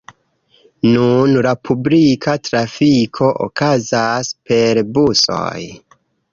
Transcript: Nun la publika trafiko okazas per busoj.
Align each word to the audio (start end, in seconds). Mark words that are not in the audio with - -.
Nun 0.87 1.35
la 1.47 1.51
publika 1.67 2.35
trafiko 2.49 3.29
okazas 3.47 4.33
per 4.51 4.85
busoj. 4.97 5.59